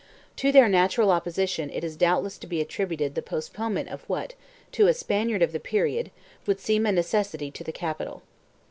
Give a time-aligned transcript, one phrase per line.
[0.29, 4.33] 4 To their natural opposition is doubtless to be attributed the postponement of what,
[4.71, 6.09] to a Spaniard of the period,
[6.47, 8.23] would seem a necessity to the capital.